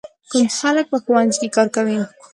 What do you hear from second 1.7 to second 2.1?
کوي؟